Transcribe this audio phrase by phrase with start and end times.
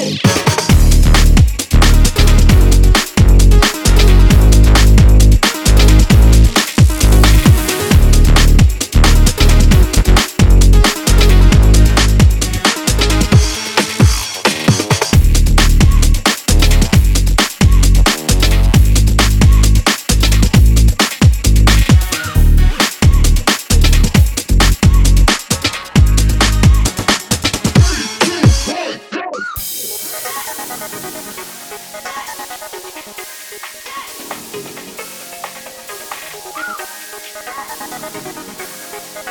[0.00, 0.49] Hey!
[38.00, 39.29] フフフ。